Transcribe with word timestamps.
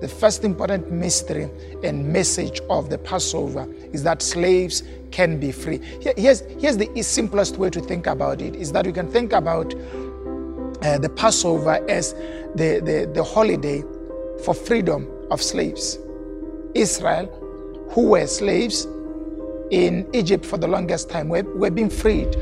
the 0.00 0.08
first 0.08 0.44
important 0.44 0.90
mystery 0.90 1.50
and 1.82 2.06
message 2.06 2.60
of 2.70 2.88
the 2.88 2.98
Passover 2.98 3.68
is 3.92 4.02
that 4.04 4.22
slaves 4.22 4.82
can 5.10 5.38
be 5.38 5.52
free. 5.52 5.80
Here's, 6.16 6.40
here's 6.40 6.76
the 6.76 7.02
simplest 7.02 7.56
way 7.56 7.70
to 7.70 7.80
think 7.80 8.06
about 8.06 8.40
it 8.40 8.54
is 8.54 8.72
that 8.72 8.86
you 8.86 8.92
can 8.92 9.10
think 9.10 9.32
about 9.32 9.74
uh, 10.82 10.98
the 10.98 11.12
Passover 11.14 11.84
as 11.88 12.14
the, 12.54 12.80
the, 12.82 13.10
the 13.12 13.22
holiday 13.22 13.82
for 14.44 14.54
freedom 14.54 15.08
of 15.30 15.42
slaves. 15.42 15.98
Israel, 16.74 17.26
who 17.90 18.10
were 18.10 18.26
slaves 18.26 18.86
in 19.70 20.08
Egypt 20.12 20.46
for 20.46 20.56
the 20.56 20.68
longest 20.68 21.10
time, 21.10 21.28
were, 21.28 21.42
were 21.42 21.70
being 21.70 21.90
freed. 21.90 22.34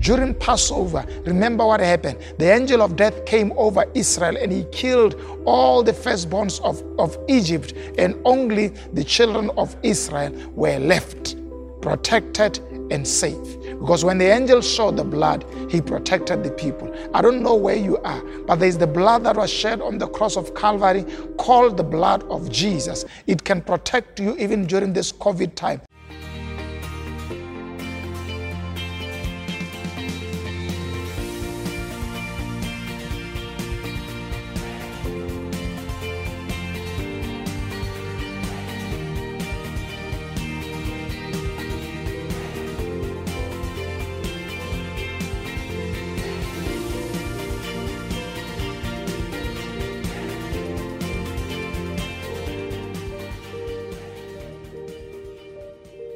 During 0.00 0.34
Passover, 0.34 1.04
remember 1.26 1.66
what 1.66 1.80
happened? 1.80 2.18
The 2.38 2.50
angel 2.50 2.80
of 2.82 2.96
death 2.96 3.24
came 3.26 3.52
over 3.56 3.84
Israel 3.94 4.36
and 4.36 4.50
he 4.50 4.64
killed 4.72 5.20
all 5.44 5.82
the 5.82 5.92
firstborns 5.92 6.60
of, 6.62 6.82
of 6.98 7.18
Egypt, 7.28 7.74
and 7.98 8.20
only 8.24 8.68
the 8.94 9.04
children 9.04 9.50
of 9.56 9.76
Israel 9.82 10.32
were 10.54 10.78
left 10.78 11.36
protected 11.82 12.58
and 12.90 13.06
safe. 13.06 13.60
Because 13.80 14.04
when 14.04 14.16
the 14.16 14.26
angel 14.26 14.62
saw 14.62 14.90
the 14.90 15.04
blood, 15.04 15.44
he 15.68 15.80
protected 15.80 16.42
the 16.44 16.50
people. 16.52 16.94
I 17.12 17.20
don't 17.20 17.42
know 17.42 17.56
where 17.56 17.76
you 17.76 17.98
are, 17.98 18.22
but 18.46 18.56
there's 18.56 18.78
the 18.78 18.86
blood 18.86 19.24
that 19.24 19.36
was 19.36 19.50
shed 19.50 19.82
on 19.82 19.98
the 19.98 20.06
cross 20.06 20.36
of 20.36 20.54
Calvary 20.54 21.04
called 21.36 21.76
the 21.76 21.82
blood 21.82 22.22
of 22.30 22.50
Jesus. 22.50 23.04
It 23.26 23.44
can 23.44 23.60
protect 23.60 24.20
you 24.20 24.36
even 24.38 24.66
during 24.66 24.92
this 24.92 25.12
COVID 25.12 25.54
time. 25.54 25.82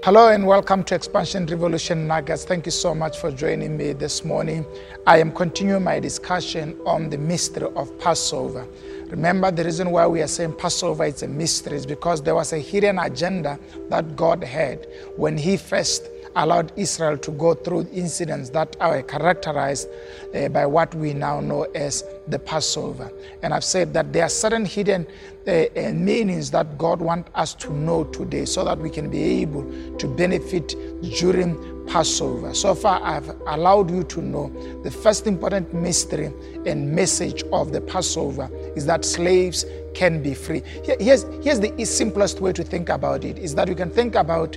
Hello 0.06 0.28
and 0.28 0.46
welcome 0.46 0.84
to 0.84 0.94
Expansion 0.94 1.46
Revolution 1.46 2.06
Nuggets. 2.06 2.44
Thank 2.44 2.64
you 2.64 2.70
so 2.70 2.94
much 2.94 3.18
for 3.18 3.32
joining 3.32 3.76
me 3.76 3.92
this 3.92 4.24
morning. 4.24 4.64
I 5.04 5.18
am 5.18 5.32
continuing 5.32 5.82
my 5.82 5.98
discussion 5.98 6.78
on 6.86 7.10
the 7.10 7.18
mystery 7.18 7.66
of 7.74 7.98
Passover. 7.98 8.68
Remember, 9.08 9.50
the 9.50 9.64
reason 9.64 9.90
why 9.90 10.06
we 10.06 10.22
are 10.22 10.28
saying 10.28 10.52
Passover 10.58 11.06
is 11.06 11.24
a 11.24 11.26
mystery 11.26 11.76
is 11.76 11.86
because 11.86 12.22
there 12.22 12.36
was 12.36 12.52
a 12.52 12.60
hidden 12.60 13.00
agenda 13.00 13.58
that 13.88 14.14
God 14.14 14.44
had 14.44 14.86
when 15.16 15.36
He 15.36 15.56
first 15.56 16.08
allowed 16.36 16.72
Israel 16.76 17.18
to 17.18 17.30
go 17.32 17.54
through 17.54 17.88
incidents 17.92 18.50
that 18.50 18.76
are 18.80 19.02
characterized 19.02 19.88
uh, 20.34 20.48
by 20.48 20.66
what 20.66 20.94
we 20.94 21.12
now 21.12 21.40
know 21.40 21.62
as 21.74 22.04
the 22.28 22.38
Passover. 22.38 23.10
And 23.42 23.52
I've 23.52 23.64
said 23.64 23.92
that 23.94 24.12
there 24.12 24.24
are 24.24 24.28
certain 24.28 24.64
hidden 24.64 25.06
uh, 25.46 25.64
meanings 25.92 26.50
that 26.50 26.76
God 26.76 27.00
wants 27.00 27.30
us 27.34 27.54
to 27.54 27.72
know 27.72 28.04
today 28.04 28.44
so 28.44 28.64
that 28.64 28.78
we 28.78 28.90
can 28.90 29.10
be 29.10 29.40
able 29.42 29.64
to 29.98 30.08
benefit 30.08 30.74
during 31.18 31.56
Passover. 31.86 32.52
So 32.52 32.74
far, 32.74 33.00
I've 33.02 33.28
allowed 33.46 33.90
you 33.90 34.02
to 34.04 34.20
know 34.20 34.48
the 34.82 34.90
first 34.90 35.26
important 35.26 35.72
mystery 35.72 36.32
and 36.66 36.92
message 36.92 37.44
of 37.52 37.72
the 37.72 37.80
Passover 37.80 38.50
is 38.74 38.86
that 38.86 39.04
slaves 39.04 39.64
can 39.94 40.22
be 40.22 40.34
free. 40.34 40.62
Here's, 40.98 41.22
here's 41.42 41.60
the 41.60 41.84
simplest 41.84 42.40
way 42.40 42.52
to 42.52 42.64
think 42.64 42.88
about 42.88 43.24
it 43.24 43.38
is 43.38 43.54
that 43.54 43.68
you 43.68 43.74
can 43.74 43.90
think 43.90 44.14
about 44.14 44.56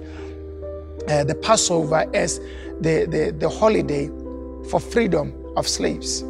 uh, 1.10 1.24
the 1.24 1.36
Passover 1.36 2.06
as 2.14 2.40
the, 2.80 3.06
the, 3.10 3.36
the 3.38 3.50
holiday 3.50 4.08
for 4.70 4.80
freedom 4.80 5.33
of 5.58 5.67
slaves. 5.67 6.23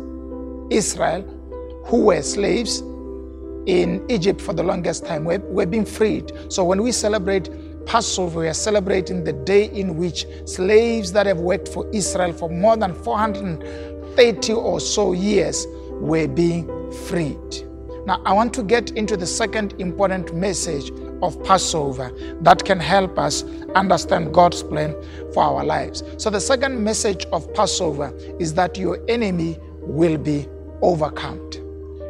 Israel, 0.69 1.21
who 1.85 2.05
were 2.05 2.21
slaves 2.21 2.79
in 3.65 4.05
Egypt 4.09 4.39
for 4.39 4.53
the 4.53 4.63
longest 4.63 5.05
time, 5.05 5.25
were, 5.25 5.39
were 5.39 5.65
being 5.65 5.85
freed. 5.85 6.31
So 6.47 6.63
when 6.63 6.81
we 6.81 6.91
celebrate 6.91 7.49
Passover, 7.85 8.41
we 8.41 8.47
are 8.47 8.53
celebrating 8.53 9.23
the 9.23 9.33
day 9.33 9.65
in 9.65 9.97
which 9.97 10.25
slaves 10.45 11.11
that 11.11 11.25
have 11.25 11.39
worked 11.39 11.67
for 11.67 11.89
Israel 11.91 12.31
for 12.33 12.49
more 12.49 12.77
than 12.77 12.93
430 12.93 14.53
or 14.53 14.79
so 14.79 15.13
years 15.13 15.67
were 15.91 16.27
being 16.27 16.67
freed. 17.07 17.37
Now, 18.05 18.21
I 18.25 18.33
want 18.33 18.53
to 18.55 18.63
get 18.63 18.91
into 18.91 19.17
the 19.17 19.27
second 19.27 19.73
important 19.79 20.33
message 20.33 20.91
of 21.21 21.41
Passover 21.43 22.11
that 22.41 22.63
can 22.65 22.79
help 22.79 23.17
us 23.19 23.43
understand 23.75 24.33
God's 24.33 24.63
plan 24.63 24.95
for 25.33 25.43
our 25.43 25.63
lives. 25.63 26.03
So, 26.17 26.29
the 26.29 26.41
second 26.41 26.83
message 26.83 27.25
of 27.31 27.51
Passover 27.53 28.13
is 28.39 28.53
that 28.55 28.77
your 28.77 28.99
enemy 29.07 29.57
will 29.81 30.17
be 30.17 30.47
overcome. 30.81 31.39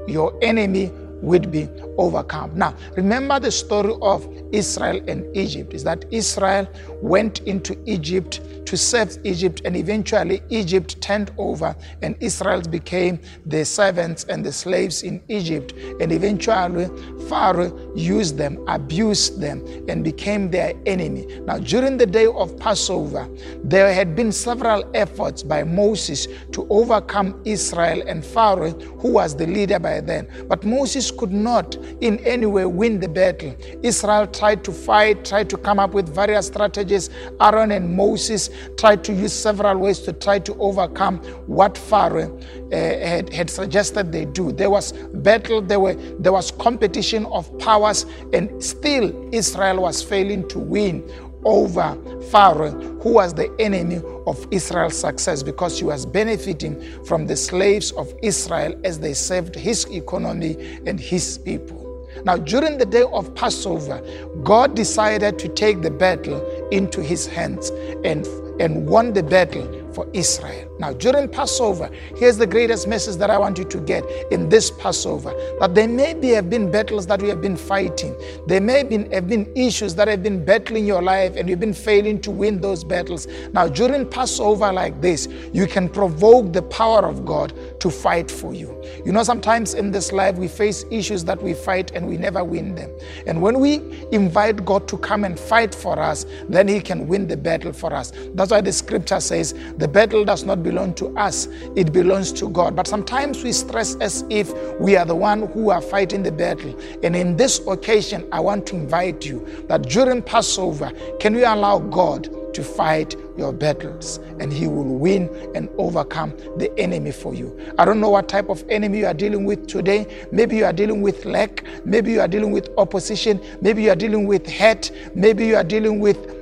Your 0.08 0.38
enemy 0.42 0.92
would 1.22 1.52
be 1.52 1.68
overcome. 2.00 2.58
Now, 2.58 2.76
remember 2.96 3.40
the 3.40 3.52
story 3.52 3.94
of 4.02 4.28
Israel 4.52 5.02
and 5.08 5.26
Egypt 5.38 5.74
is 5.74 5.84
that 5.84 6.06
Israel 6.12 6.68
went 7.02 7.40
into 7.42 7.78
Egypt 7.86 8.42
to 8.66 8.78
serve 8.78 9.18
Egypt, 9.24 9.62
and 9.66 9.76
eventually 9.76 10.42
Egypt 10.50 11.02
turned 11.02 11.32
over, 11.40 11.76
and 12.04 12.16
Israel 12.20 12.62
became 12.62 13.20
the 13.48 13.66
servants 13.66 14.26
and 14.26 14.46
the 14.46 14.52
slaves 14.52 15.02
in 15.02 15.22
Egypt. 15.28 15.74
And 16.00 16.12
eventually, 16.12 16.88
Pharaoh 17.28 17.92
used 17.96 18.38
them, 18.38 18.64
abused 18.68 19.42
them, 19.42 19.66
and 19.90 20.04
became 20.04 20.52
their 20.52 20.74
enemy. 20.86 21.26
Now, 21.46 21.58
during 21.58 21.98
the 21.98 22.06
day 22.06 22.28
of 22.28 22.58
Passover, 22.60 23.28
there 23.64 23.92
had 23.92 24.16
been 24.16 24.32
several 24.32 24.84
efforts 24.94 25.42
by 25.42 25.64
Moses 25.64 26.28
to 26.52 26.68
overcome 26.70 27.42
Israel 27.46 28.04
and 28.08 28.24
Pharaoh, 28.24 28.74
who 29.00 29.14
was 29.14 29.36
the 29.36 29.48
leader 29.48 29.80
by 29.80 30.00
then. 30.00 30.28
But 30.48 30.64
Moses 30.64 31.10
could 31.10 31.32
not 31.32 31.76
in 32.02 32.20
any 32.20 32.46
way 32.46 32.66
win 32.66 33.00
the 33.00 33.08
battle. 33.08 33.56
Israel 33.84 34.28
tried 34.28 34.64
to 34.64 34.72
fight, 34.72 35.26
tried 35.26 35.50
to 35.50 35.58
come 35.58 35.80
up 35.80 35.94
with 35.94 36.14
various 36.14 36.48
strategies. 36.48 37.10
Aaron 37.42 37.72
and 37.72 37.96
Moses 37.96 38.50
tried 38.78 39.04
to 39.06 39.14
use 39.14 39.34
several 39.34 39.78
ways 39.78 40.00
to 40.00 40.14
try 40.14 40.40
to 40.40 40.56
overcome 40.56 41.18
what 41.48 41.78
Pharaoh 41.78 42.38
uh, 42.72 42.76
had, 42.76 43.34
had 43.34 43.50
suggested 43.50 44.12
they 44.12 44.26
do. 44.26 44.52
There 44.52 44.70
was 44.70 44.92
battle, 45.14 45.62
there, 45.62 45.80
were, 45.80 45.96
there 46.20 46.32
was 46.34 46.52
competition 46.52 47.26
of 47.28 47.58
powers, 47.60 48.06
and 48.34 48.64
still 48.64 49.30
Israel 49.34 49.82
was 49.84 50.02
failing 50.02 50.48
to 50.50 50.60
win 50.60 51.04
over 51.46 51.98
Pharaoh, 52.32 52.72
who 53.02 53.14
was 53.14 53.34
the 53.34 53.54
enemy 53.60 54.02
of 54.28 54.46
Israel's 54.52 54.98
success 54.98 55.44
because 55.44 55.78
he 55.80 55.86
was 55.86 56.06
benefiting 56.06 57.04
from 57.06 57.26
the 57.28 57.36
slaves 57.36 57.92
of 57.94 58.14
Israel 58.22 58.80
as 58.84 59.00
they 59.00 59.14
served 59.14 59.56
his 59.56 59.86
economy 59.86 60.80
and 60.86 61.00
his 61.00 61.38
people. 61.40 61.86
Now, 62.26 62.38
during 62.38 62.78
the 62.78 62.86
day 62.86 63.04
of 63.04 63.34
Passover, 63.36 64.02
God 64.44 64.76
decided 64.76 65.40
to 65.40 65.48
take 65.48 65.82
the 65.82 65.92
battle 65.92 66.46
into 66.70 67.02
his 67.02 67.26
hands 67.28 67.70
and, 68.04 68.26
and 68.60 68.88
won 68.88 69.14
the 69.14 69.24
battle 69.24 69.68
for 69.94 70.08
Israel. 70.14 70.69
Now, 70.80 70.94
during 70.94 71.28
Passover, 71.28 71.90
here's 72.16 72.38
the 72.38 72.48
greatest 72.48 72.88
message 72.88 73.18
that 73.18 73.30
I 73.30 73.38
want 73.38 73.58
you 73.58 73.66
to 73.66 73.80
get 73.80 74.04
in 74.32 74.48
this 74.48 74.72
Passover 74.72 75.34
that 75.60 75.76
there 75.76 75.90
may 75.90 76.14
be, 76.14 76.30
have 76.30 76.50
been 76.50 76.72
battles 76.72 77.06
that 77.08 77.22
we 77.22 77.28
have 77.28 77.42
been 77.42 77.58
fighting. 77.58 78.16
There 78.48 78.62
may 78.62 78.84
been, 78.84 79.12
have 79.12 79.28
been 79.28 79.52
issues 79.56 79.94
that 79.96 80.08
have 80.08 80.24
been 80.24 80.46
battling 80.46 80.86
your 80.86 81.02
life 81.02 81.36
and 81.36 81.50
you've 81.50 81.60
been 81.60 81.74
failing 81.74 82.22
to 82.22 82.32
win 82.32 82.62
those 82.62 82.86
battles. 82.86 83.28
Now, 83.52 83.68
during 83.68 84.08
Passover 84.10 84.72
like 84.72 85.02
this, 85.02 85.28
you 85.52 85.68
can 85.68 85.90
provoke 85.90 86.54
the 86.54 86.62
power 86.62 87.06
of 87.06 87.26
God 87.26 87.54
to 87.82 87.90
fight 87.90 88.32
for 88.32 88.54
you. 88.54 88.82
You 89.06 89.12
know, 89.12 89.24
sometimes 89.24 89.74
in 89.74 89.92
this 89.92 90.14
life, 90.14 90.38
we 90.38 90.48
face 90.48 90.86
issues 90.90 91.26
that 91.26 91.42
we 91.42 91.54
fight 91.54 91.92
and 91.92 92.08
we 92.08 92.16
never 92.16 92.44
win 92.44 92.76
them. 92.76 92.90
And 93.28 93.42
when 93.42 93.60
we 93.60 93.82
invite 94.12 94.64
God 94.64 94.88
to 94.88 94.98
come 94.98 95.26
and 95.26 95.38
fight 95.38 95.76
for 95.76 96.00
us, 96.00 96.26
then 96.48 96.70
He 96.70 96.80
can 96.80 97.08
win 97.08 97.28
the 97.28 97.38
battle 97.38 97.74
for 97.74 97.94
us. 97.94 98.14
That's 98.34 98.52
why 98.52 98.62
the 98.62 98.72
scripture 98.72 99.20
says, 99.20 99.54
the 99.78 99.88
battle 99.88 100.24
does 100.24 100.46
not 100.46 100.64
belong 100.70 100.94
to 100.96 101.08
us, 101.18 101.48
it 101.76 101.92
belongs 101.92 102.32
to 102.34 102.48
God. 102.50 102.76
But 102.76 102.88
sometimes 102.88 103.44
we 103.44 103.52
stress 103.52 103.96
as 103.96 104.24
if 104.30 104.54
we 104.80 104.96
are 104.96 105.06
the 105.06 105.16
one 105.16 105.48
who 105.48 105.72
are 105.72 105.82
fighting 105.82 106.22
the 106.22 106.32
battle. 106.32 106.80
And 107.04 107.16
in 107.16 107.38
this 107.38 107.60
occasion, 107.68 108.28
I 108.32 108.40
want 108.40 108.68
to 108.68 108.76
invite 108.76 109.26
you 109.26 109.46
that 109.68 109.84
during 109.84 110.22
Passover, 110.22 110.92
can 111.20 111.34
you 111.34 111.46
allow 111.46 111.80
God 111.80 112.30
to 112.54 112.64
fight 112.64 113.16
your 113.38 113.54
battles 113.54 114.18
and 114.40 114.52
he 114.52 114.68
will 114.68 114.84
win 114.84 115.30
and 115.56 115.70
overcome 115.78 116.36
the 116.58 116.72
enemy 116.78 117.12
for 117.12 117.34
you. 117.34 117.58
I 117.78 117.86
don't 117.86 118.00
know 118.00 118.10
what 118.10 118.28
type 118.28 118.50
of 118.50 118.64
enemy 118.70 119.00
you 119.00 119.06
are 119.06 119.14
dealing 119.14 119.46
with 119.46 119.68
today. 119.68 120.28
Maybe 120.32 120.58
you 120.58 120.66
are 120.66 120.74
dealing 120.74 121.02
with 121.02 121.26
lack, 121.26 121.64
maybe 121.86 122.12
you 122.12 122.22
are 122.22 122.28
dealing 122.28 122.52
with 122.52 122.70
opposition, 122.78 123.40
maybe 123.62 123.84
you 123.84 123.92
are 123.92 123.96
dealing 123.96 124.26
with 124.28 124.48
hate, 124.48 124.92
maybe 125.16 125.46
you 125.46 125.56
are 125.56 125.64
dealing 125.64 126.00
with 126.00 126.39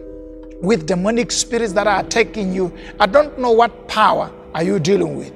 with 0.61 0.85
demonic 0.87 1.31
spirits 1.31 1.73
that 1.73 1.87
are 1.87 1.99
attacking 1.99 2.53
you. 2.53 2.73
I 2.99 3.05
don't 3.05 3.37
know 3.39 3.51
what 3.51 3.87
power 3.87 4.31
are 4.53 4.63
you 4.63 4.79
dealing 4.79 5.17
with. 5.17 5.33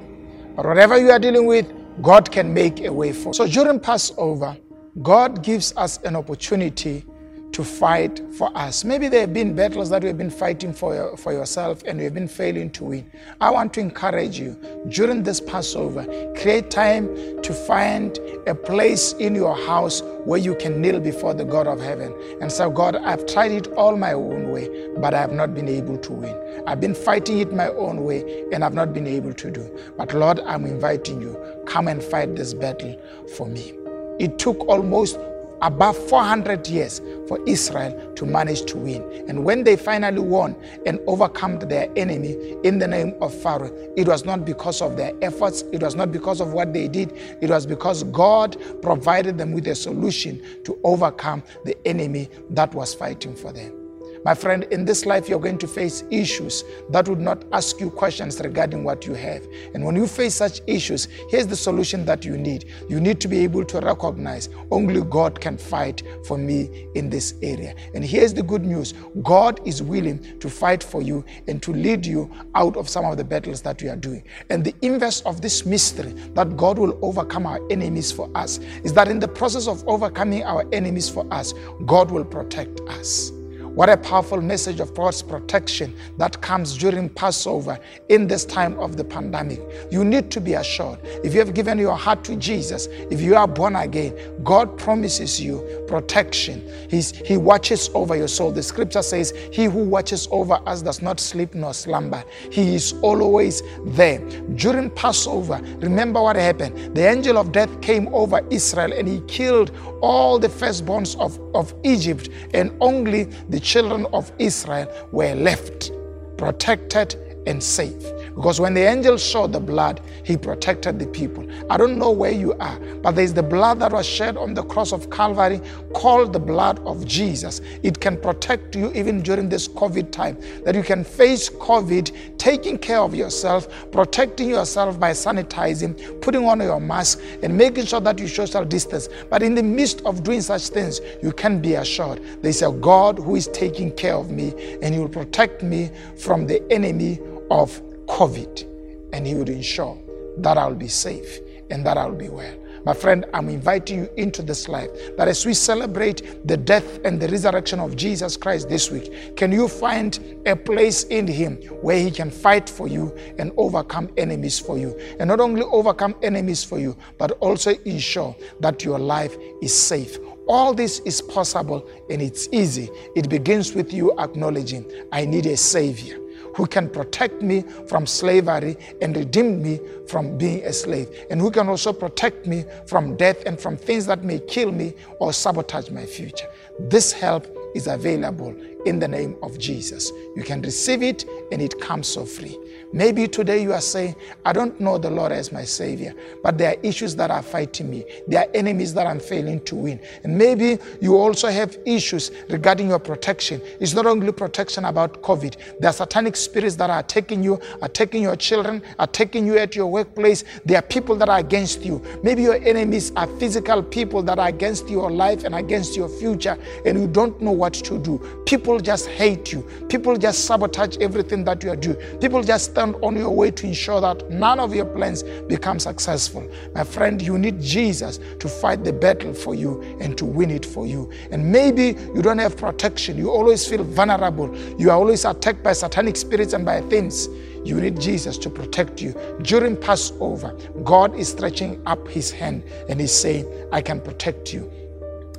But 0.56 0.66
whatever 0.66 0.98
you 0.98 1.10
are 1.10 1.18
dealing 1.18 1.46
with, 1.46 1.66
God 2.02 2.30
can 2.30 2.52
make 2.52 2.80
a 2.80 2.92
way 2.92 3.12
for. 3.12 3.34
So 3.34 3.46
during 3.46 3.80
Passover, 3.80 4.56
God 5.02 5.42
gives 5.42 5.74
us 5.76 5.98
an 6.04 6.16
opportunity 6.16 7.04
to 7.52 7.62
fight 7.62 8.20
for 8.36 8.50
us. 8.56 8.84
Maybe 8.84 9.08
there 9.08 9.20
have 9.20 9.34
been 9.34 9.54
battles 9.54 9.90
that 9.90 10.02
you've 10.02 10.18
been 10.18 10.30
fighting 10.30 10.72
for, 10.72 11.16
for 11.16 11.32
yourself 11.32 11.82
and 11.86 12.00
you've 12.00 12.14
been 12.14 12.28
failing 12.28 12.70
to 12.70 12.84
win. 12.84 13.10
I 13.40 13.50
want 13.50 13.74
to 13.74 13.80
encourage 13.80 14.38
you 14.38 14.56
during 14.88 15.22
this 15.22 15.40
Passover, 15.40 16.04
create 16.36 16.70
time 16.70 17.42
to 17.42 17.52
find 17.52 18.18
a 18.46 18.54
place 18.54 19.12
in 19.14 19.34
your 19.34 19.54
house 19.54 20.02
where 20.24 20.38
you 20.38 20.54
can 20.54 20.80
kneel 20.80 21.00
before 21.00 21.34
the 21.34 21.44
God 21.44 21.66
of 21.66 21.80
heaven 21.80 22.14
and 22.40 22.50
say, 22.50 22.68
God, 22.70 22.96
I've 22.96 23.26
tried 23.26 23.52
it 23.52 23.68
all 23.72 23.96
my 23.96 24.12
own 24.12 24.50
way, 24.50 24.88
but 24.98 25.12
I 25.12 25.20
have 25.20 25.32
not 25.32 25.54
been 25.54 25.68
able 25.68 25.98
to 25.98 26.12
win. 26.12 26.64
I've 26.66 26.80
been 26.80 26.94
fighting 26.94 27.38
it 27.38 27.52
my 27.52 27.68
own 27.68 28.04
way 28.04 28.44
and 28.52 28.64
I've 28.64 28.74
not 28.74 28.92
been 28.94 29.06
able 29.06 29.34
to 29.34 29.50
do. 29.50 29.80
But 29.96 30.14
Lord, 30.14 30.40
I'm 30.40 30.64
inviting 30.64 31.20
you, 31.20 31.38
come 31.66 31.88
and 31.88 32.02
fight 32.02 32.34
this 32.34 32.54
battle 32.54 32.98
for 33.36 33.46
me. 33.46 33.74
It 34.18 34.38
took 34.38 34.58
almost 34.68 35.18
above 35.62 35.96
400 36.08 36.66
years 36.68 37.00
for 37.28 37.40
Israel 37.46 38.12
to 38.14 38.26
manage 38.26 38.62
to 38.66 38.76
win. 38.76 39.02
And 39.28 39.44
when 39.44 39.64
they 39.64 39.76
finally 39.76 40.20
won 40.20 40.56
and 40.86 41.00
overcome 41.06 41.58
their 41.60 41.88
enemy 41.96 42.56
in 42.64 42.78
the 42.78 42.88
name 42.88 43.14
of 43.20 43.32
Pharaoh, 43.32 43.72
it 43.96 44.06
was 44.08 44.24
not 44.24 44.44
because 44.44 44.82
of 44.82 44.96
their 44.96 45.12
efforts, 45.22 45.62
it 45.72 45.82
was 45.82 45.94
not 45.94 46.12
because 46.12 46.40
of 46.40 46.52
what 46.52 46.72
they 46.72 46.88
did, 46.88 47.12
it 47.40 47.50
was 47.50 47.66
because 47.66 48.02
God 48.04 48.56
provided 48.82 49.38
them 49.38 49.52
with 49.52 49.66
a 49.68 49.74
solution 49.74 50.42
to 50.64 50.78
overcome 50.84 51.42
the 51.64 51.76
enemy 51.86 52.28
that 52.50 52.74
was 52.74 52.92
fighting 52.94 53.34
for 53.34 53.52
them. 53.52 53.81
My 54.24 54.34
friend, 54.34 54.62
in 54.70 54.84
this 54.84 55.04
life, 55.04 55.28
you're 55.28 55.40
going 55.40 55.58
to 55.58 55.66
face 55.66 56.04
issues 56.10 56.62
that 56.90 57.08
would 57.08 57.20
not 57.20 57.44
ask 57.52 57.80
you 57.80 57.90
questions 57.90 58.40
regarding 58.40 58.84
what 58.84 59.04
you 59.04 59.14
have. 59.14 59.44
And 59.74 59.84
when 59.84 59.96
you 59.96 60.06
face 60.06 60.34
such 60.34 60.60
issues, 60.68 61.08
here's 61.28 61.48
the 61.48 61.56
solution 61.56 62.04
that 62.04 62.24
you 62.24 62.38
need. 62.38 62.66
You 62.88 63.00
need 63.00 63.20
to 63.20 63.28
be 63.28 63.38
able 63.40 63.64
to 63.64 63.80
recognize 63.80 64.48
only 64.70 65.00
God 65.02 65.40
can 65.40 65.58
fight 65.58 66.04
for 66.24 66.38
me 66.38 66.86
in 66.94 67.10
this 67.10 67.34
area. 67.42 67.74
And 67.94 68.04
here's 68.04 68.32
the 68.32 68.44
good 68.44 68.64
news 68.64 68.94
God 69.22 69.60
is 69.66 69.82
willing 69.82 70.38
to 70.38 70.48
fight 70.48 70.84
for 70.84 71.02
you 71.02 71.24
and 71.48 71.60
to 71.64 71.72
lead 71.72 72.06
you 72.06 72.30
out 72.54 72.76
of 72.76 72.88
some 72.88 73.04
of 73.04 73.16
the 73.16 73.24
battles 73.24 73.60
that 73.62 73.82
you 73.82 73.90
are 73.90 73.96
doing. 73.96 74.22
And 74.50 74.64
the 74.64 74.74
inverse 74.82 75.22
of 75.22 75.40
this 75.40 75.66
mystery 75.66 76.12
that 76.34 76.56
God 76.56 76.78
will 76.78 76.96
overcome 77.02 77.44
our 77.44 77.60
enemies 77.70 78.12
for 78.12 78.30
us 78.36 78.58
is 78.84 78.92
that 78.92 79.08
in 79.08 79.18
the 79.18 79.28
process 79.28 79.66
of 79.66 79.86
overcoming 79.88 80.44
our 80.44 80.64
enemies 80.72 81.08
for 81.08 81.26
us, 81.34 81.54
God 81.86 82.12
will 82.12 82.24
protect 82.24 82.80
us. 82.82 83.32
What 83.74 83.88
a 83.88 83.96
powerful 83.96 84.42
message 84.42 84.80
of 84.80 84.92
God's 84.94 85.22
protection 85.22 85.96
that 86.18 86.42
comes 86.42 86.76
during 86.76 87.08
Passover 87.08 87.78
in 88.10 88.26
this 88.26 88.44
time 88.44 88.78
of 88.78 88.98
the 88.98 89.04
pandemic. 89.04 89.62
You 89.90 90.04
need 90.04 90.30
to 90.32 90.42
be 90.42 90.54
assured. 90.54 90.98
If 91.24 91.32
you 91.32 91.40
have 91.40 91.54
given 91.54 91.78
your 91.78 91.96
heart 91.96 92.22
to 92.24 92.36
Jesus, 92.36 92.86
if 93.10 93.22
you 93.22 93.34
are 93.34 93.48
born 93.48 93.76
again, 93.76 94.14
God 94.44 94.76
promises 94.76 95.40
you 95.40 95.84
protection. 95.88 96.62
He's, 96.90 97.12
he 97.12 97.38
watches 97.38 97.88
over 97.94 98.14
your 98.14 98.28
soul. 98.28 98.52
The 98.52 98.62
scripture 98.62 99.00
says, 99.02 99.32
He 99.52 99.64
who 99.64 99.84
watches 99.84 100.28
over 100.30 100.60
us 100.66 100.82
does 100.82 101.00
not 101.00 101.18
sleep 101.18 101.54
nor 101.54 101.72
slumber. 101.72 102.22
He 102.50 102.74
is 102.74 102.92
always 103.00 103.62
there. 103.86 104.18
During 104.56 104.90
Passover, 104.90 105.62
remember 105.78 106.20
what 106.20 106.36
happened. 106.36 106.94
The 106.94 107.08
angel 107.08 107.38
of 107.38 107.52
death 107.52 107.80
came 107.80 108.12
over 108.14 108.42
Israel 108.50 108.92
and 108.92 109.08
he 109.08 109.20
killed 109.22 109.70
all 110.02 110.38
the 110.38 110.48
firstborns 110.48 111.18
of, 111.18 111.38
of 111.54 111.72
Egypt, 111.84 112.28
and 112.54 112.76
only 112.80 113.24
the 113.24 113.60
children 113.62 114.06
of 114.12 114.30
Israel 114.38 114.88
were 115.12 115.34
left 115.34 115.92
protected 116.36 117.16
and 117.46 117.62
safe. 117.62 118.04
Because 118.34 118.60
when 118.60 118.74
the 118.74 118.80
angel 118.80 119.18
saw 119.18 119.46
the 119.46 119.60
blood, 119.60 120.00
he 120.24 120.36
protected 120.36 120.98
the 120.98 121.06
people. 121.06 121.46
I 121.70 121.76
don't 121.76 121.98
know 121.98 122.10
where 122.10 122.32
you 122.32 122.54
are, 122.54 122.78
but 123.02 123.12
there's 123.12 123.34
the 123.34 123.42
blood 123.42 123.80
that 123.80 123.92
was 123.92 124.06
shed 124.06 124.36
on 124.36 124.54
the 124.54 124.62
cross 124.62 124.92
of 124.92 125.10
Calvary 125.10 125.60
called 125.94 126.32
the 126.32 126.40
blood 126.40 126.78
of 126.86 127.06
Jesus. 127.06 127.60
It 127.82 128.00
can 128.00 128.16
protect 128.16 128.74
you 128.74 128.90
even 128.94 129.22
during 129.22 129.48
this 129.48 129.68
COVID 129.68 130.10
time, 130.10 130.38
that 130.64 130.74
you 130.74 130.82
can 130.82 131.04
face 131.04 131.50
COVID, 131.50 132.38
taking 132.38 132.78
care 132.78 133.00
of 133.00 133.14
yourself, 133.14 133.68
protecting 133.92 134.48
yourself 134.48 134.98
by 134.98 135.10
sanitizing, 135.10 136.20
putting 136.22 136.46
on 136.46 136.60
your 136.60 136.80
mask, 136.80 137.20
and 137.42 137.56
making 137.56 137.86
sure 137.86 138.00
that 138.00 138.18
you 138.18 138.28
social 138.28 138.64
distance. 138.64 139.08
But 139.28 139.42
in 139.42 139.54
the 139.54 139.62
midst 139.62 140.00
of 140.02 140.22
doing 140.22 140.40
such 140.40 140.68
things, 140.68 141.00
you 141.22 141.32
can 141.32 141.60
be 141.60 141.74
assured 141.74 142.20
there's 142.42 142.62
a 142.62 142.72
God 142.72 143.18
who 143.18 143.36
is 143.36 143.48
taking 143.48 143.92
care 143.92 144.14
of 144.14 144.30
me 144.30 144.78
and 144.82 144.94
He 144.94 145.00
will 145.00 145.08
protect 145.08 145.62
me 145.62 145.90
from 146.16 146.46
the 146.46 146.62
enemy 146.72 147.18
of 147.50 147.80
COVID, 148.12 148.68
and 149.14 149.26
He 149.26 149.34
would 149.34 149.48
ensure 149.48 149.98
that 150.36 150.58
I'll 150.58 150.74
be 150.74 150.88
safe 150.88 151.40
and 151.70 151.84
that 151.86 151.96
I'll 151.96 152.14
be 152.14 152.28
well. 152.28 152.54
My 152.84 152.92
friend, 152.92 153.24
I'm 153.32 153.48
inviting 153.48 154.00
you 154.00 154.10
into 154.18 154.42
this 154.42 154.68
life 154.68 154.90
that 155.16 155.28
as 155.28 155.46
we 155.46 155.54
celebrate 155.54 156.46
the 156.46 156.58
death 156.58 156.98
and 157.06 157.18
the 157.18 157.28
resurrection 157.28 157.80
of 157.80 157.96
Jesus 157.96 158.36
Christ 158.36 158.68
this 158.68 158.90
week, 158.90 159.36
can 159.36 159.50
you 159.50 159.66
find 159.66 160.42
a 160.44 160.54
place 160.54 161.04
in 161.04 161.26
Him 161.26 161.56
where 161.80 161.98
He 161.98 162.10
can 162.10 162.30
fight 162.30 162.68
for 162.68 162.86
you 162.86 163.16
and 163.38 163.50
overcome 163.56 164.10
enemies 164.18 164.58
for 164.58 164.76
you? 164.76 164.98
And 165.18 165.28
not 165.28 165.40
only 165.40 165.62
overcome 165.62 166.14
enemies 166.22 166.62
for 166.62 166.78
you, 166.78 166.94
but 167.16 167.30
also 167.40 167.70
ensure 167.86 168.36
that 168.60 168.84
your 168.84 168.98
life 168.98 169.34
is 169.62 169.72
safe. 169.72 170.18
All 170.48 170.74
this 170.74 170.98
is 171.06 171.22
possible 171.22 171.88
and 172.10 172.20
it's 172.20 172.46
easy. 172.52 172.90
It 173.16 173.30
begins 173.30 173.72
with 173.72 173.90
you 173.90 174.12
acknowledging, 174.18 174.84
I 175.12 175.24
need 175.24 175.46
a 175.46 175.56
Savior 175.56 176.21
who 176.54 176.66
can 176.66 176.88
protect 176.88 177.42
me 177.42 177.64
from 177.86 178.06
slavery 178.06 178.76
and 179.00 179.16
redeem 179.16 179.62
me 179.62 179.80
from 180.06 180.36
being 180.36 180.62
a 180.64 180.72
slave, 180.72 181.08
and 181.30 181.40
who 181.40 181.50
can 181.50 181.68
also 181.68 181.92
protect 181.92 182.46
me 182.46 182.64
from 182.86 183.16
death 183.16 183.42
and 183.46 183.58
from 183.58 183.76
things 183.76 184.06
that 184.06 184.24
may 184.24 184.38
kill 184.40 184.72
me 184.72 184.94
or 185.18 185.32
sabotage 185.32 185.90
my 185.90 186.04
future. 186.04 186.48
This 186.78 187.12
help 187.12 187.46
is 187.74 187.86
available 187.86 188.54
in 188.84 188.98
the 188.98 189.08
name 189.08 189.36
of 189.42 189.58
Jesus. 189.58 190.10
You 190.36 190.42
can 190.42 190.62
receive 190.62 191.02
it 191.02 191.24
and 191.50 191.62
it 191.62 191.80
comes 191.80 192.08
so 192.08 192.24
free. 192.24 192.58
Maybe 192.92 193.26
today 193.26 193.62
you 193.62 193.72
are 193.72 193.80
saying, 193.80 194.16
I 194.44 194.52
don't 194.52 194.78
know 194.78 194.98
the 194.98 195.10
Lord 195.10 195.32
as 195.32 195.50
my 195.50 195.64
Savior, 195.64 196.14
but 196.42 196.58
there 196.58 196.74
are 196.74 196.80
issues 196.82 197.16
that 197.16 197.30
are 197.30 197.42
fighting 197.42 197.88
me. 197.88 198.04
There 198.28 198.40
are 198.40 198.48
enemies 198.54 198.92
that 198.94 199.06
I'm 199.06 199.20
failing 199.20 199.64
to 199.64 199.74
win. 199.74 200.00
And 200.24 200.36
maybe 200.36 200.78
you 201.00 201.16
also 201.16 201.48
have 201.48 201.78
issues 201.86 202.30
regarding 202.50 202.88
your 202.88 202.98
protection. 202.98 203.62
It's 203.80 203.94
not 203.94 204.06
only 204.06 204.30
protection 204.32 204.84
about 204.84 205.22
COVID. 205.22 205.78
There 205.80 205.88
are 205.88 205.92
satanic 205.92 206.36
spirits 206.36 206.76
that 206.76 206.90
are 206.90 206.98
attacking 206.98 207.42
you, 207.42 207.60
attacking 207.80 208.22
your 208.22 208.36
children, 208.36 208.82
attacking 208.98 209.46
you 209.46 209.56
at 209.56 209.74
your 209.74 209.86
workplace. 209.86 210.44
There 210.66 210.78
are 210.78 210.82
people 210.82 211.16
that 211.16 211.28
are 211.28 211.38
against 211.38 211.82
you. 211.82 212.02
Maybe 212.22 212.42
your 212.42 212.56
enemies 212.56 213.12
are 213.16 213.26
physical 213.38 213.82
people 213.82 214.22
that 214.24 214.38
are 214.38 214.48
against 214.48 214.88
your 214.88 215.10
life 215.10 215.44
and 215.44 215.54
against 215.54 215.96
your 215.96 216.08
future, 216.08 216.58
and 216.84 217.00
you 217.00 217.06
don't 217.06 217.40
know 217.40 217.52
what 217.52 217.72
to 217.74 217.98
do. 217.98 218.18
People 218.44 218.80
just 218.80 219.08
hate 219.08 219.50
you. 219.50 219.62
People 219.88 220.16
just 220.16 220.44
sabotage 220.44 220.98
everything 220.98 221.44
that 221.44 221.62
you 221.62 221.70
are 221.70 221.76
doing. 221.76 221.96
People 222.20 222.42
just 222.42 222.74
on 222.82 223.16
your 223.16 223.30
way 223.30 223.50
to 223.50 223.66
ensure 223.66 224.00
that 224.00 224.30
none 224.30 224.60
of 224.60 224.74
your 224.74 224.84
plans 224.84 225.22
become 225.22 225.78
successful. 225.78 226.46
My 226.74 226.84
friend, 226.84 227.20
you 227.20 227.38
need 227.38 227.60
Jesus 227.60 228.20
to 228.40 228.48
fight 228.48 228.84
the 228.84 228.92
battle 228.92 229.32
for 229.32 229.54
you 229.54 229.80
and 230.00 230.16
to 230.18 230.24
win 230.24 230.50
it 230.50 230.66
for 230.66 230.86
you. 230.86 231.10
And 231.30 231.50
maybe 231.50 231.96
you 232.14 232.22
don't 232.22 232.38
have 232.38 232.56
protection. 232.56 233.16
You 233.16 233.30
always 233.30 233.66
feel 233.66 233.84
vulnerable. 233.84 234.54
You 234.78 234.90
are 234.90 234.98
always 234.98 235.24
attacked 235.24 235.62
by 235.62 235.72
satanic 235.72 236.16
spirits 236.16 236.52
and 236.52 236.64
by 236.64 236.80
things. 236.82 237.28
You 237.64 237.80
need 237.80 238.00
Jesus 238.00 238.36
to 238.38 238.50
protect 238.50 239.00
you. 239.00 239.14
During 239.42 239.76
Passover, 239.76 240.56
God 240.82 241.14
is 241.14 241.28
stretching 241.28 241.80
up 241.86 242.08
his 242.08 242.30
hand 242.30 242.64
and 242.88 243.00
he's 243.00 243.12
saying, 243.12 243.46
I 243.70 243.80
can 243.80 244.00
protect 244.00 244.52
you. 244.52 244.70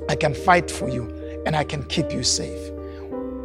I 0.08 0.16
can 0.16 0.34
fight 0.34 0.70
for 0.70 0.88
you 0.88 1.42
and 1.46 1.54
I 1.54 1.64
can 1.64 1.82
keep 1.84 2.12
you 2.12 2.22
safe. 2.22 2.72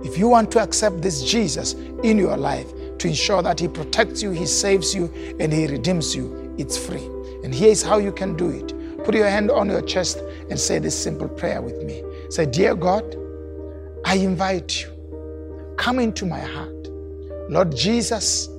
If 0.04 0.18
you 0.18 0.30
want 0.30 0.50
to 0.52 0.62
accept 0.62 1.02
this 1.02 1.24
Jesus 1.24 1.74
in 2.04 2.18
your 2.18 2.38
life, 2.38 2.72
to 3.00 3.08
ensure 3.08 3.42
that 3.42 3.60
He 3.60 3.68
protects 3.68 4.22
you, 4.22 4.32
He 4.32 4.46
saves 4.46 4.94
you, 4.94 5.12
and 5.40 5.52
He 5.52 5.68
redeems 5.68 6.16
you. 6.16 6.54
It's 6.58 6.78
free. 6.78 7.06
And 7.44 7.54
here's 7.54 7.82
how 7.82 7.98
you 7.98 8.12
can 8.12 8.36
do 8.36 8.50
it. 8.50 9.04
Put 9.04 9.16
your 9.16 9.28
hand 9.30 9.50
on 9.50 9.70
your 9.70 9.82
chest 9.82 10.22
and 10.50 10.60
say 10.60 10.80
this 10.80 11.02
simple 11.02 11.30
prayer 11.30 11.62
with 11.62 11.82
me. 11.84 12.04
Say, 12.30 12.46
Dear 12.46 12.76
God, 12.76 13.16
I 14.06 14.16
invite 14.16 14.82
you. 14.82 15.74
Come 15.78 16.00
into 16.00 16.26
my 16.26 16.40
heart. 16.40 16.88
Lord 17.50 17.76
Jesus, 17.76 18.50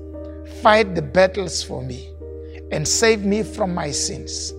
fight 0.62 0.94
the 0.94 1.02
battles 1.02 1.62
for 1.62 1.82
me 1.82 2.10
and 2.72 2.86
save 2.86 3.24
me 3.24 3.42
from 3.42 3.74
my 3.74 3.90
sins. 3.90 4.52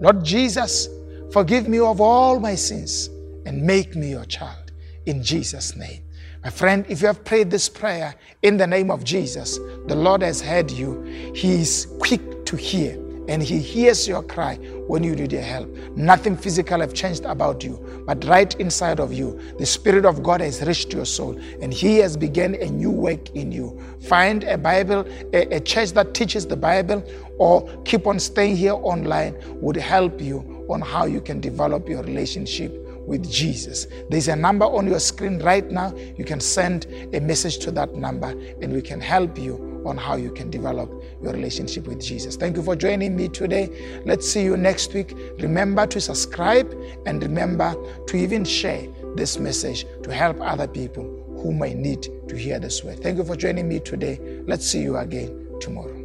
Lord 0.00 0.24
Jesus, 0.24 0.88
forgive 1.32 1.68
me 1.68 1.78
of 1.78 2.00
all 2.00 2.40
my 2.40 2.54
sins 2.54 3.08
and 3.46 3.62
make 3.62 3.94
me 3.94 4.10
your 4.10 4.24
child. 4.24 4.72
In 5.06 5.22
Jesus' 5.22 5.76
name. 5.76 6.02
My 6.44 6.50
friend, 6.50 6.86
if 6.88 7.00
you 7.00 7.08
have 7.08 7.24
prayed 7.24 7.50
this 7.50 7.68
prayer 7.68 8.14
in 8.42 8.56
the 8.56 8.66
name 8.66 8.92
of 8.92 9.02
Jesus, 9.02 9.58
the 9.86 9.96
Lord 9.96 10.22
has 10.22 10.40
heard 10.40 10.70
you. 10.70 11.02
He 11.34 11.60
is 11.60 11.88
quick 11.98 12.46
to 12.46 12.56
hear 12.56 12.92
and 13.28 13.42
he 13.42 13.58
hears 13.58 14.06
your 14.06 14.22
cry 14.22 14.54
when 14.86 15.02
you 15.02 15.16
need 15.16 15.32
your 15.32 15.42
help. 15.42 15.68
Nothing 15.96 16.36
physical 16.36 16.80
have 16.80 16.94
changed 16.94 17.24
about 17.24 17.64
you, 17.64 18.04
but 18.06 18.24
right 18.24 18.54
inside 18.60 19.00
of 19.00 19.12
you, 19.12 19.38
the 19.58 19.66
Spirit 19.66 20.06
of 20.06 20.22
God 20.22 20.40
has 20.40 20.62
reached 20.62 20.92
your 20.92 21.04
soul 21.04 21.36
and 21.60 21.74
he 21.74 21.96
has 21.96 22.16
begun 22.16 22.54
a 22.54 22.66
new 22.66 22.90
work 22.90 23.30
in 23.30 23.50
you. 23.50 23.78
Find 24.08 24.44
a 24.44 24.56
Bible, 24.56 25.06
a, 25.32 25.56
a 25.56 25.60
church 25.60 25.90
that 25.92 26.14
teaches 26.14 26.46
the 26.46 26.56
Bible 26.56 27.04
or 27.38 27.68
keep 27.82 28.06
on 28.06 28.20
staying 28.20 28.56
here 28.56 28.74
online 28.74 29.36
would 29.60 29.76
help 29.76 30.20
you 30.20 30.66
on 30.70 30.80
how 30.82 31.04
you 31.04 31.20
can 31.20 31.40
develop 31.40 31.88
your 31.88 32.02
relationship 32.04 32.87
with 33.08 33.28
Jesus. 33.28 33.86
There's 34.10 34.28
a 34.28 34.36
number 34.36 34.66
on 34.66 34.86
your 34.86 35.00
screen 35.00 35.38
right 35.40 35.68
now. 35.68 35.94
You 36.16 36.24
can 36.24 36.40
send 36.40 36.86
a 37.14 37.20
message 37.20 37.58
to 37.60 37.70
that 37.72 37.94
number 37.94 38.28
and 38.28 38.72
we 38.72 38.82
can 38.82 39.00
help 39.00 39.38
you 39.38 39.82
on 39.86 39.96
how 39.96 40.16
you 40.16 40.30
can 40.30 40.50
develop 40.50 40.90
your 41.22 41.32
relationship 41.32 41.86
with 41.86 42.00
Jesus. 42.00 42.36
Thank 42.36 42.56
you 42.56 42.62
for 42.62 42.76
joining 42.76 43.16
me 43.16 43.28
today. 43.28 44.02
Let's 44.04 44.28
see 44.28 44.42
you 44.42 44.56
next 44.56 44.92
week. 44.92 45.14
Remember 45.38 45.86
to 45.86 46.00
subscribe 46.00 46.72
and 47.06 47.22
remember 47.22 47.74
to 48.06 48.16
even 48.16 48.44
share 48.44 48.86
this 49.14 49.38
message 49.38 49.86
to 50.02 50.12
help 50.12 50.38
other 50.40 50.68
people 50.68 51.04
who 51.42 51.52
may 51.52 51.72
need 51.72 52.08
to 52.28 52.36
hear 52.36 52.58
this 52.58 52.84
word. 52.84 53.02
Thank 53.02 53.18
you 53.18 53.24
for 53.24 53.36
joining 53.36 53.68
me 53.68 53.80
today. 53.80 54.18
Let's 54.46 54.66
see 54.66 54.82
you 54.82 54.96
again 54.98 55.58
tomorrow. 55.60 55.97